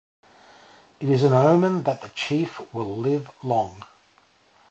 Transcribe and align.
It 0.99 1.07
is 1.11 1.21
an 1.21 1.33
omen 1.33 1.83
that 1.83 2.01
the 2.01 2.09
chief 2.15 2.73
will 2.73 2.97
live 2.97 3.29
long. 3.43 3.83